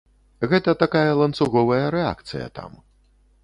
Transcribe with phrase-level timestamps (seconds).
[0.53, 2.71] Гэта такая ланцуговая рэакцыя там.